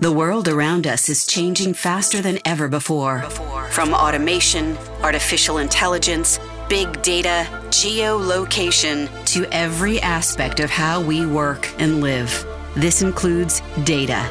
[0.00, 3.22] The world around us is changing faster than ever before.
[3.70, 12.00] From automation, artificial intelligence, big data, geolocation, to every aspect of how we work and
[12.00, 12.44] live.
[12.74, 14.28] This includes data.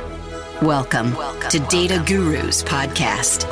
[0.61, 3.49] Welcome, welcome to Data Gurus Podcast.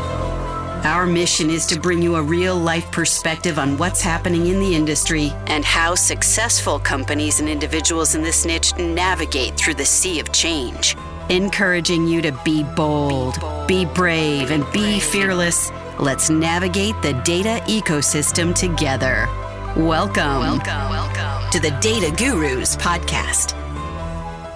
[0.83, 4.75] Our mission is to bring you a real life perspective on what's happening in the
[4.75, 10.29] industry and how successful companies and individuals in this niche navigate through the sea of
[10.33, 10.97] change.
[11.31, 15.71] Encouraging you to be bold, be brave, and be fearless.
[15.97, 19.27] Let's navigate the data ecosystem together.
[19.77, 23.55] Welcome, welcome, welcome to the Data Gurus Podcast.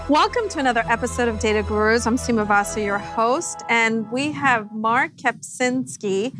[0.09, 2.05] Welcome to another episode of Data Gurus.
[2.05, 6.35] I'm Sima Vasa, your host, and we have Mark Kapczynski,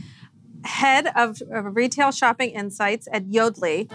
[0.66, 3.90] head of, retail shopping insights at Yodlee.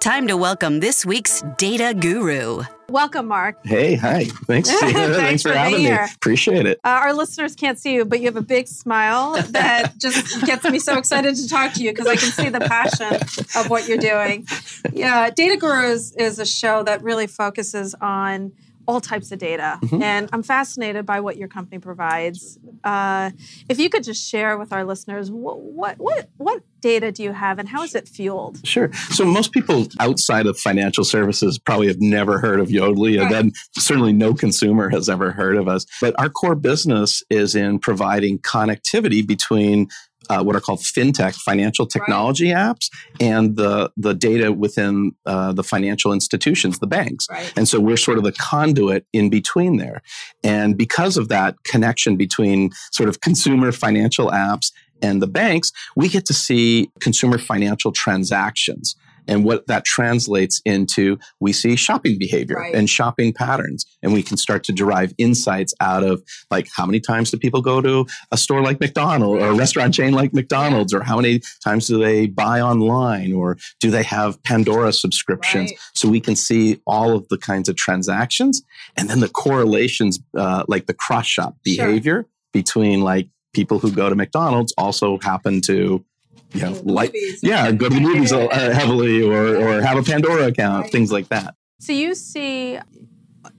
[0.00, 2.62] Time to welcome this week's Data Guru.
[2.88, 3.58] Welcome, Mark.
[3.66, 4.24] Hey, hi.
[4.24, 4.70] Thanks.
[4.80, 5.90] Thanks, Thanks for, for having me.
[5.90, 6.80] Appreciate it.
[6.82, 10.64] Uh, our listeners can't see you, but you have a big smile that just gets
[10.64, 13.14] me so excited to talk to you because I can see the passion
[13.54, 14.46] of what you're doing.
[14.90, 18.52] Yeah, Data Gurus is a show that really focuses on
[18.88, 19.78] all types of data.
[19.82, 20.02] Mm-hmm.
[20.02, 22.58] And I'm fascinated by what your company provides.
[22.84, 23.30] Uh,
[23.68, 27.32] if you could just share with our listeners, what, what, what, what data do you
[27.32, 28.66] have and how is it fueled?
[28.66, 28.92] Sure.
[29.10, 33.24] So most people outside of financial services probably have never heard of Yodlee, right.
[33.24, 35.84] and then certainly no consumer has ever heard of us.
[36.00, 39.88] But our core business is in providing connectivity between
[40.28, 42.76] uh, what are called fintech financial technology right.
[42.76, 42.90] apps
[43.20, 47.52] and the the data within uh, the financial institutions the banks right.
[47.56, 50.02] and so we're sort of the conduit in between there
[50.44, 56.08] and because of that connection between sort of consumer financial apps and the banks we
[56.08, 58.96] get to see consumer financial transactions
[59.30, 62.74] and what that translates into, we see shopping behavior right.
[62.74, 63.86] and shopping patterns.
[64.02, 67.62] And we can start to derive insights out of like how many times do people
[67.62, 71.40] go to a store like McDonald's or a restaurant chain like McDonald's, or how many
[71.64, 75.70] times do they buy online, or do they have Pandora subscriptions?
[75.70, 75.78] Right.
[75.94, 78.62] So we can see all of the kinds of transactions
[78.96, 82.28] and then the correlations, uh, like the cross shop behavior sure.
[82.52, 86.04] between like people who go to McDonald's also happen to
[86.52, 90.48] you know, like yeah, go to the movies uh, heavily or or have a Pandora
[90.48, 90.92] account, right.
[90.92, 91.54] things like that.
[91.80, 92.78] So you see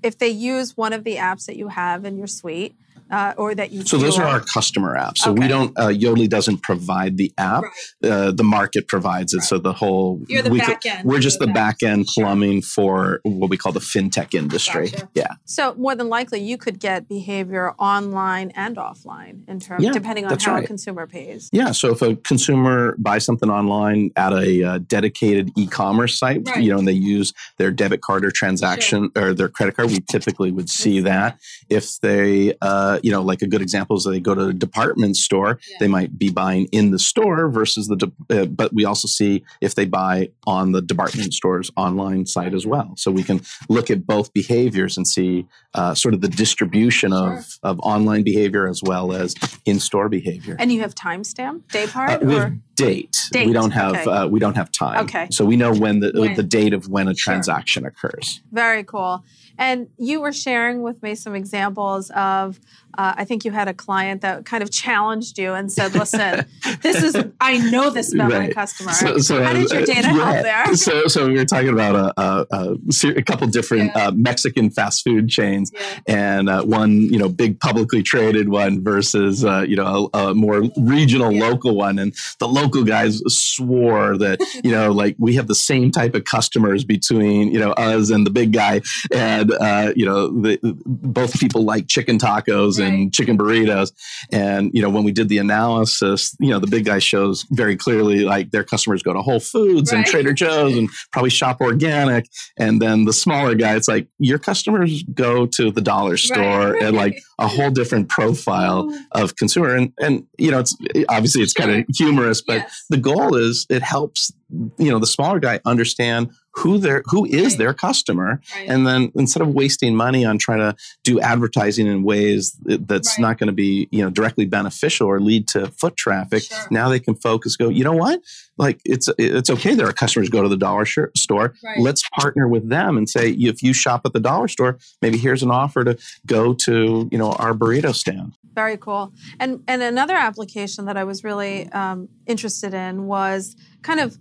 [0.03, 2.75] if they use one of the apps that you have in your suite,
[3.11, 3.83] uh, or that you.
[3.83, 5.19] So those are our customer apps.
[5.19, 5.41] So okay.
[5.41, 5.77] we don't.
[5.77, 7.63] Uh, Yodlee doesn't provide the app.
[7.63, 8.11] Right.
[8.11, 9.37] Uh, the market provides it.
[9.37, 9.45] Right.
[9.45, 10.21] So the whole.
[10.27, 11.07] You're the we back end.
[11.07, 14.89] We're just the back end plumbing for what we call the fintech industry.
[14.89, 15.09] Gotcha.
[15.13, 15.33] Yeah.
[15.45, 20.25] So more than likely, you could get behavior online and offline in terms, yeah, depending
[20.25, 20.63] on how right.
[20.63, 21.49] a consumer pays.
[21.51, 21.71] Yeah.
[21.71, 26.79] So if a consumer buys something online at a uh, dedicated e-commerce site, you know,
[26.79, 29.29] and they use their debit card or transaction sure.
[29.29, 31.39] or their credit card, we typically would see that.
[31.69, 35.15] If they uh, you know, like a good example is they go to a department
[35.17, 35.77] store, yeah.
[35.79, 39.43] they might be buying in the store versus the, de- uh, but we also see
[39.61, 42.93] if they buy on the department store's online site as well.
[42.97, 47.37] So we can look at both behaviors and see uh, sort of the distribution sure.
[47.37, 49.35] of, of online behavior as well as
[49.65, 50.55] in store behavior.
[50.59, 53.17] And you have timestamp, day part, uh, or date.
[53.31, 53.47] date.
[53.47, 54.09] We don't have okay.
[54.09, 55.03] uh, we don't have time.
[55.05, 55.27] Okay.
[55.31, 56.35] So we know when the when.
[56.35, 58.41] the date of when a transaction occurs.
[58.51, 59.23] Very cool.
[59.57, 62.59] And you were sharing with me some examples of
[62.97, 66.45] uh, I think you had a client that kind of challenged you and said, "Listen,
[66.81, 68.49] this is I know this about right.
[68.49, 68.91] my customer.
[68.91, 71.95] So, so, How did your data uh, help there?" So, so we were talking about
[71.95, 74.07] a, a, a, a couple different yeah.
[74.07, 75.99] uh, Mexican fast food chains, yeah.
[76.07, 80.63] and uh, one you know big publicly traded one versus uh, you know a, more
[80.77, 81.47] regional yeah.
[81.47, 85.91] local one, and the local guys swore that you know like we have the same
[85.91, 88.81] type of customers between you know us and the big guy,
[89.13, 92.87] and uh, you know the, both people like chicken tacos right.
[92.87, 93.91] and chicken burritos.
[94.31, 97.75] And, you know, when we did the analysis, you know, the big guy shows very
[97.75, 99.99] clearly like their customers go to Whole Foods right.
[99.99, 102.27] and Trader Joe's and probably shop organic.
[102.57, 106.83] And then the smaller guy, it's like your customers go to the dollar store right.
[106.83, 109.75] and like a whole different profile of consumer.
[109.75, 110.75] And, and, you know, it's
[111.09, 114.31] obviously it's kind of humorous, but the goal is it helps
[114.77, 117.57] you know the smaller guy understand who their who is right.
[117.57, 118.67] their customer right.
[118.67, 123.19] and then instead of wasting money on trying to do advertising in ways that's right.
[123.19, 126.57] not going to be you know directly beneficial or lead to foot traffic sure.
[126.69, 128.21] now they can focus go you know what
[128.57, 132.69] like it's it's okay that our customers go to the dollar store let's partner with
[132.69, 135.97] them and say if you shop at the dollar store maybe here's an offer to
[136.25, 141.03] go to you know our burrito stand very cool and and another application that i
[141.03, 144.17] was really um, interested in was kind of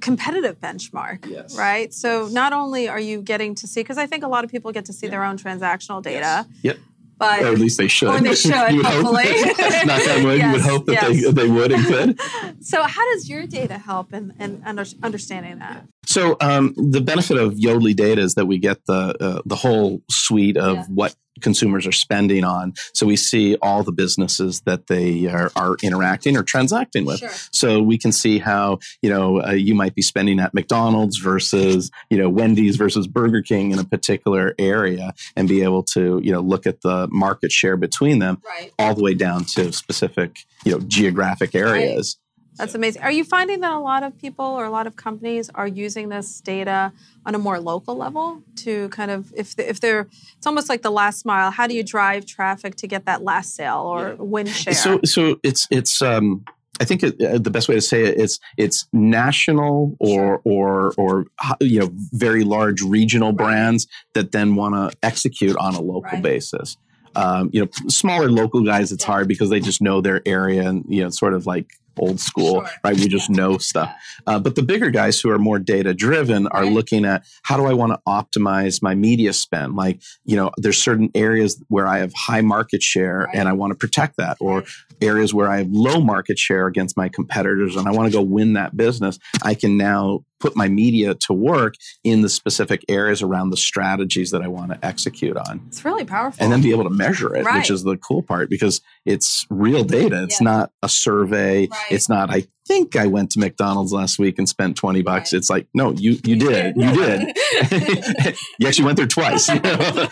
[0.00, 1.56] competitive benchmark, yes.
[1.56, 1.92] right?
[1.92, 4.72] So not only are you getting to see, because I think a lot of people
[4.72, 5.10] get to see yeah.
[5.10, 6.46] their own transactional data.
[6.62, 6.76] Yes.
[6.76, 6.78] Yep.
[7.18, 8.08] but or at least they should.
[8.08, 9.24] Or they should, hopefully.
[9.26, 10.36] Hope, not that way.
[10.36, 11.24] Yes, you would hope that yes.
[11.24, 12.20] they, they would and could.
[12.62, 14.62] So, how does your data help in, in
[15.02, 15.86] understanding that?
[16.04, 20.02] So, um, the benefit of Yodlee data is that we get the uh, the whole
[20.10, 20.84] suite of yeah.
[20.88, 22.74] what consumers are spending on.
[22.94, 27.20] So we see all the businesses that they are, are interacting or transacting with.
[27.20, 27.30] Sure.
[27.52, 31.90] So we can see how you know uh, you might be spending at McDonald's versus
[32.10, 36.32] you know Wendy's versus Burger King in a particular area, and be able to you
[36.32, 38.72] know look at the market share between them, right.
[38.78, 42.16] all the way down to specific you know geographic areas.
[42.18, 42.26] Right.
[42.56, 43.02] That's amazing.
[43.02, 46.08] Are you finding that a lot of people or a lot of companies are using
[46.08, 46.92] this data
[47.24, 50.90] on a more local level to kind of if if they're it's almost like the
[50.90, 51.50] last mile.
[51.50, 54.14] How do you drive traffic to get that last sale or yeah.
[54.18, 54.74] win share?
[54.74, 56.44] So so it's it's um
[56.80, 60.42] I think it, uh, the best way to say it is it's national or sure.
[60.44, 61.26] or or
[61.60, 63.36] you know very large regional right.
[63.36, 66.22] brands that then want to execute on a local right.
[66.22, 66.76] basis.
[67.16, 69.08] Um, you know, smaller local guys, it's yeah.
[69.08, 71.66] hard because they just know their area and you know, sort of like
[71.98, 72.70] old school, sure.
[72.84, 72.96] right?
[72.96, 73.94] We just know stuff.
[74.26, 76.72] Uh, but the bigger guys who are more data driven are right.
[76.72, 79.76] looking at how do I want to optimize my media spend?
[79.76, 83.36] Like, you know, there's certain areas where I have high market share right.
[83.36, 84.64] and I want to protect that, or
[85.00, 88.22] areas where I have low market share against my competitors and I want to go
[88.22, 89.18] win that business.
[89.42, 94.30] I can now put my media to work in the specific areas around the strategies
[94.30, 95.62] that I want to execute on.
[95.68, 96.42] It's really powerful.
[96.42, 97.58] And then be able to measure it, right.
[97.58, 100.22] which is the cool part because it's real data.
[100.24, 100.44] It's yeah.
[100.44, 101.68] not a survey.
[101.68, 101.86] Right.
[101.90, 105.32] It's not, I think I went to McDonald's last week and spent 20 bucks.
[105.32, 105.38] Right.
[105.38, 106.76] It's like, no, you, you, did.
[106.76, 107.36] You did.
[108.60, 109.48] you actually went there twice.
[109.48, 110.08] You, know?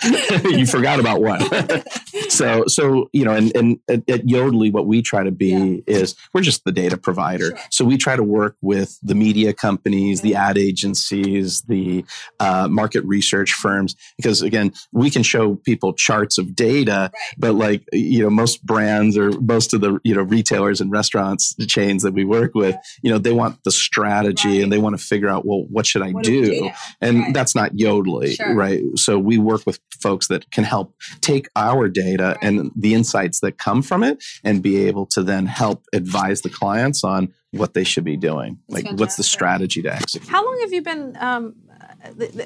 [0.51, 1.41] you forgot about one.
[2.29, 5.99] so, so, you know, and, and at, at Yodlee, what we try to be yeah.
[5.99, 7.51] is we're just the data provider.
[7.51, 7.59] Sure.
[7.71, 12.05] So we try to work with the media companies, the ad agencies, the
[12.41, 17.35] uh, market research firms, because again, we can show people charts of data, right.
[17.39, 21.55] but like, you know, most brands or most of the, you know, retailers and restaurants
[21.69, 24.63] chains that we work work with, you know, they want the strategy right.
[24.63, 26.45] and they want to figure out, well, what should I what do?
[26.45, 27.35] do and right.
[27.35, 28.55] that's not Yodlee, sure.
[28.55, 28.83] right?
[28.97, 32.39] So we work with folks that can help take our data right.
[32.43, 36.51] and the insights that come from it and be able to then help advise the
[36.51, 38.59] clients on what they should be doing.
[38.69, 40.31] Like, what's the strategy to execute?
[40.31, 41.55] How long have you been um,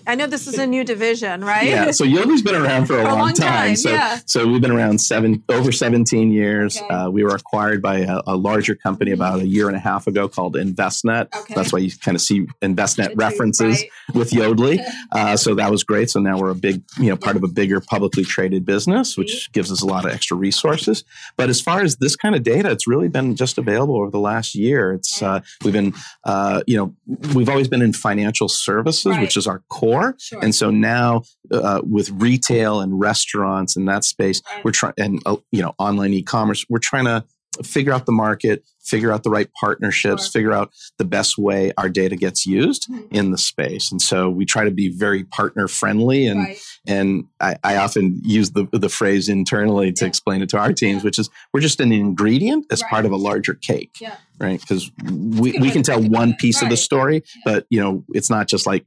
[0.07, 1.69] I know this is a new division, right?
[1.69, 1.91] Yeah.
[1.91, 3.49] So Yodlee's been around for a, for long, long, time.
[3.49, 3.77] time.
[3.77, 4.19] So, yeah.
[4.25, 6.79] so we've been around seven over 17 years.
[6.79, 6.87] Okay.
[6.89, 10.07] Uh, we were acquired by a, a, larger company about a year and a half
[10.07, 11.35] ago called Envestnet.
[11.37, 11.55] Okay.
[11.55, 14.17] That's why you kind of see Envestnet references right.
[14.17, 14.83] with Yodlee.
[15.13, 16.09] Uh, so that was great.
[16.09, 17.41] So now we're a big, you know, part yeah.
[17.41, 19.53] of a bigger publicly traded business, which mm-hmm.
[19.53, 21.05] gives us a lot of extra resources.
[21.37, 24.19] But as far as this kind of data, it's really been just available over the
[24.19, 24.93] last year.
[24.95, 25.93] It's uh, we've been,
[26.25, 26.95] uh, you know,
[27.35, 29.21] we've always been in financial services, right.
[29.21, 30.15] which is our core.
[30.19, 30.41] Sure.
[30.43, 34.65] And so now uh, with retail and restaurants and that space, right.
[34.65, 37.25] we're trying, and uh, you know, online e-commerce, we're trying to
[37.63, 40.31] figure out the market, figure out the right partnerships, sure.
[40.31, 43.15] figure out the best way our data gets used mm-hmm.
[43.15, 43.93] in the space.
[43.93, 46.27] And so we try to be very partner friendly.
[46.27, 46.59] And right.
[46.87, 50.09] and I, I, often use the the phrase internally to yeah.
[50.09, 51.05] explain it to our teams, yeah.
[51.05, 52.91] which is we're just an ingredient as right.
[52.91, 53.97] part of a larger cake.
[54.01, 54.17] Yeah.
[54.41, 54.61] Right.
[54.61, 58.49] Because we, we can tell one piece of the story, but you know, it's not
[58.49, 58.87] just like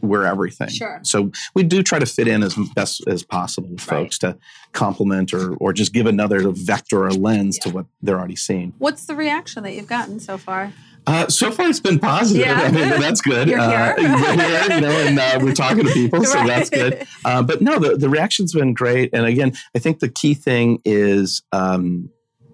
[0.00, 0.68] we're everything.
[0.68, 1.00] Sure.
[1.02, 4.04] So we do try to fit in as best as possible with right.
[4.04, 4.38] folks to
[4.72, 7.70] complement or or just give another vector or lens yeah.
[7.70, 8.74] to what they're already seeing.
[8.78, 10.72] What's the reaction that you've gotten so far?
[11.06, 12.46] Uh, so far, it's been positive.
[12.46, 12.60] Yeah.
[12.64, 13.48] I mean, that's good.
[13.48, 13.94] You're here.
[13.96, 16.46] Uh, here you know, and uh, we're talking to people, so right.
[16.46, 17.06] that's good.
[17.24, 19.10] Uh, but no, the, the reaction's been great.
[19.14, 22.10] And again, I think the key thing is um,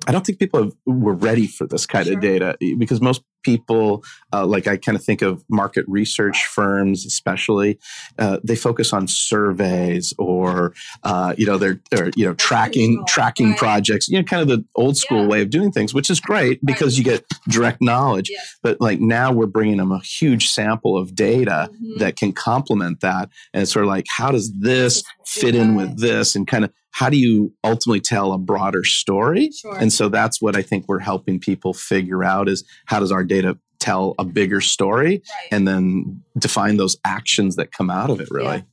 [0.06, 2.14] I don't think people have, were ready for this kind sure.
[2.14, 7.06] of data because most people, uh, like I kind of think of market research firms,
[7.06, 7.78] especially,
[8.18, 10.74] uh, they focus on surveys or
[11.04, 13.58] uh, you know they're, they're you know tracking tracking right.
[13.58, 14.08] projects.
[14.08, 15.28] You know, kind of the old school yeah.
[15.28, 16.98] way of doing things, which is great because right.
[16.98, 18.30] you get direct knowledge.
[18.30, 18.40] Yeah.
[18.62, 21.98] But like now we're bringing them a huge sample of data mm-hmm.
[21.98, 26.00] that can complement that, and it's sort of like how does this fit in with
[26.00, 29.50] this, and kind of how do you ultimately tell a broader story?
[29.50, 29.76] Sure.
[29.76, 33.24] And so that's what I think we're helping people figure out is how does our
[33.24, 33.33] data
[33.80, 35.48] tell a bigger story right.
[35.50, 38.64] and then define those actions that come out of it really.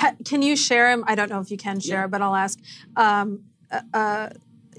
[0.00, 0.12] Yeah.
[0.24, 1.04] Can you share them?
[1.06, 2.06] I don't know if you can share, yeah.
[2.08, 2.58] but I'll ask.
[2.96, 4.28] Um, uh, uh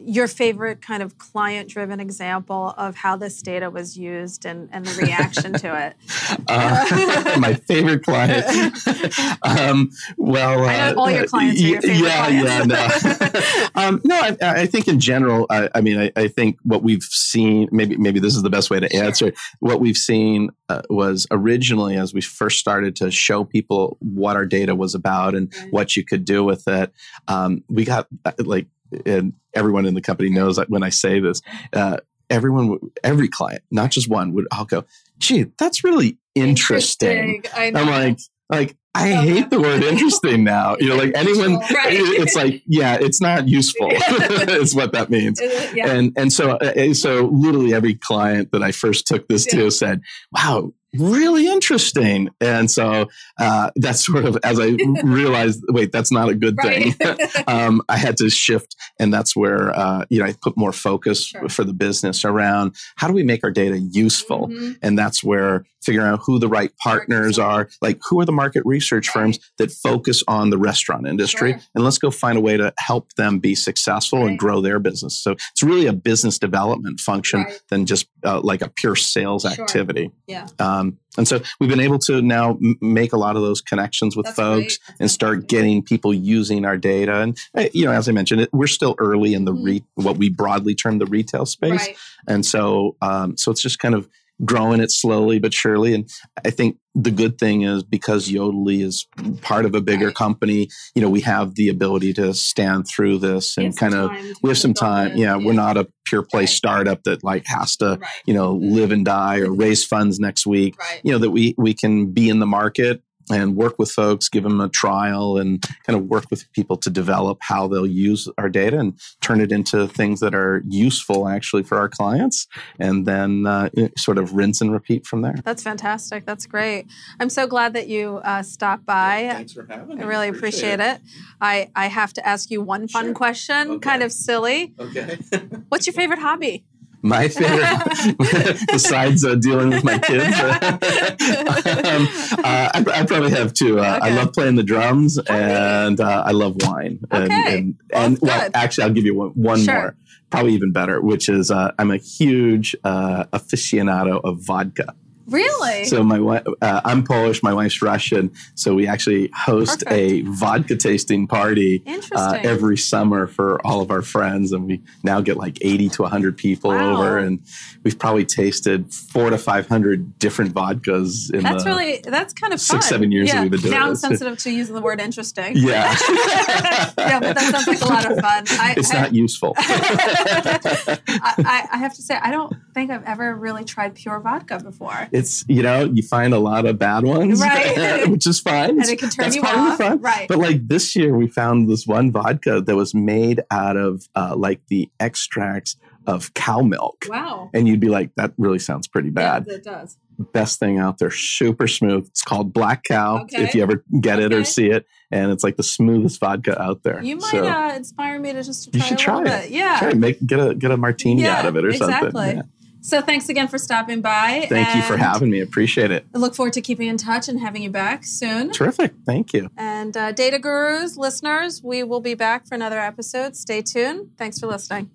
[0.06, 4.86] your favorite kind of client driven example of how this data was used and, and
[4.86, 5.96] the reaction to it?
[6.48, 8.46] Uh, my favorite client.
[9.44, 13.06] um, well, uh, all your clients are your yeah, clients.
[13.06, 13.29] yeah,
[13.75, 13.82] no.
[13.82, 17.03] um, no, I, I, think in general, I, I mean, I, I, think what we've
[17.03, 19.38] seen, maybe, maybe this is the best way to answer it.
[19.60, 24.46] What we've seen uh, was originally, as we first started to show people what our
[24.46, 25.72] data was about and right.
[25.72, 26.91] what you could do with it,
[27.27, 28.68] um, we got uh, like
[29.05, 31.41] and everyone in the company knows that when I say this,
[31.74, 31.98] uh,
[32.29, 34.86] everyone, every client, not just one, would all go,
[35.17, 37.75] "Gee, that's really interesting." interesting.
[37.75, 38.19] I'm like,
[38.50, 40.75] like I oh, hate the word interesting now.
[40.79, 41.93] You know, like anyone, right.
[41.93, 43.89] it's like, yeah, it's not useful.
[43.91, 45.39] is what that means.
[45.74, 45.91] Yeah.
[45.91, 49.60] And and so uh, so literally every client that I first took this yeah.
[49.60, 52.29] to said, "Wow, really interesting.
[52.41, 53.08] And so
[53.39, 54.65] uh, that's sort of as I
[55.03, 56.93] realized, wait, that's not a good right.
[56.93, 57.17] thing.
[57.48, 61.27] um, I had to shift, and that's where uh, you know I put more focus
[61.27, 61.50] sure.
[61.50, 64.74] for the business around how do we make our data useful, mm-hmm.
[64.81, 68.63] and that's where figuring out who the right partners are, like who are the market
[68.65, 71.62] research firms that focus on the restaurant industry, sure.
[71.75, 74.29] and let's go find a way to help them be successful right.
[74.29, 75.15] and grow their business.
[75.15, 79.51] So it's really a business development function than just uh, like a pure sales sure.
[79.51, 80.12] activity.
[80.27, 80.48] Yeah.
[80.58, 83.62] Um, um, and so we've been able to now m- make a lot of those
[83.62, 87.22] connections with That's folks and start getting people using our data.
[87.22, 89.63] And eh, you know, as I mentioned, it, we're still early in the mm-hmm.
[89.63, 91.98] re- what we broadly term the retail space, right.
[92.27, 94.08] and so um, so it's just kind of
[94.46, 95.93] growing it slowly but surely.
[95.93, 96.10] And
[96.46, 99.08] I think the good thing is because Yodlee is
[99.41, 100.15] part of a bigger right.
[100.15, 104.50] company, you know, we have the ability to stand through this and kind of we
[104.50, 105.15] have some time.
[105.15, 106.50] Yeah, yeah, we're not a pure play right.
[106.50, 108.10] startup that like has to, right.
[108.25, 110.75] you know, live and die or raise funds next week.
[111.03, 114.43] You know, that we we can be in the market and work with folks, give
[114.43, 118.50] them a trial, and kind of work with people to develop how they'll use our
[118.50, 122.48] data and turn it into things that are useful actually for our clients,
[122.79, 125.36] and then uh, sort of rinse and repeat from there.
[125.43, 126.25] That's fantastic.
[126.25, 126.88] That's great.
[127.19, 129.24] I'm so glad that you uh, stopped by.
[129.24, 130.03] Yeah, thanks for having me.
[130.03, 131.01] I really appreciate, appreciate it.
[131.01, 131.36] it.
[131.41, 133.13] I, I have to ask you one fun sure.
[133.13, 133.79] question, okay.
[133.79, 134.74] kind of silly.
[134.79, 135.17] Okay.
[135.69, 136.65] What's your favorite hobby?
[137.01, 142.08] My favorite, besides uh, dealing with my kids, um,
[142.44, 143.79] uh, I, I, probably have two.
[143.79, 144.00] Uh, okay.
[144.01, 147.00] I love playing the drums, and uh, I love wine.
[147.12, 147.58] And, okay.
[147.58, 149.74] and, and well, actually, I'll give you one, one sure.
[149.74, 149.96] more,
[150.29, 154.94] probably even better, which is uh, I'm a huge uh, aficionado of vodka.
[155.29, 155.86] Really?
[155.86, 157.43] So my wife, uh, I'm Polish.
[157.43, 158.31] My wife's Russian.
[158.55, 159.91] So we actually host Perfect.
[159.91, 161.83] a vodka tasting party
[162.15, 166.01] uh, every summer for all of our friends, and we now get like 80 to
[166.03, 166.93] 100 people wow.
[166.93, 167.39] over, and
[167.83, 171.33] we've probably tasted four to 500 different vodkas.
[171.33, 172.89] In that's really that's kind of six fun.
[172.89, 173.41] seven years yeah.
[173.41, 175.55] we've been doing now I'm sensitive to using the word interesting.
[175.55, 178.45] Yeah, yeah, but that sounds like a lot of fun.
[178.59, 179.53] I, it's I, not useful.
[179.57, 185.07] I, I have to say, I don't think I've ever really tried pure vodka before
[185.19, 188.07] it's you know you find a lot of bad ones, right.
[188.09, 188.71] which is fine.
[188.71, 190.01] And it can turn That's you off, fun.
[190.01, 190.27] right?
[190.27, 194.35] But like this year, we found this one vodka that was made out of uh,
[194.35, 195.75] like the extracts
[196.07, 197.05] of cow milk.
[197.07, 197.49] Wow!
[197.53, 199.45] And you'd be like, that really sounds pretty bad.
[199.47, 199.97] Yeah, it does.
[200.33, 202.07] Best thing out there, super smooth.
[202.07, 203.21] It's called Black Cow.
[203.21, 203.43] Okay.
[203.43, 204.25] If you ever get okay.
[204.25, 207.01] it or see it, and it's like the smoothest vodka out there.
[207.01, 209.23] You might so, uh, inspire me to just try you should try it.
[209.25, 209.51] Bit.
[209.51, 209.97] Yeah, try it.
[209.97, 212.11] Make get a get a martini yeah, out of it or exactly.
[212.11, 212.38] something.
[212.38, 212.43] Yeah.
[212.81, 214.45] So thanks again for stopping by.
[214.50, 215.41] Thank you for having me.
[215.41, 216.05] Appreciate it.
[216.15, 218.51] I look forward to keeping in touch and having you back soon.
[218.51, 218.93] Terrific.
[219.05, 219.50] Thank you.
[219.57, 223.36] And uh, Data Gurus listeners, we will be back for another episode.
[223.36, 224.12] Stay tuned.
[224.17, 224.91] Thanks for listening.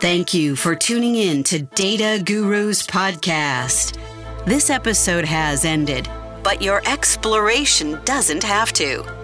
[0.00, 3.98] Thank you for tuning in to Data Gurus podcast.
[4.46, 6.08] This episode has ended,
[6.42, 9.23] but your exploration doesn't have to.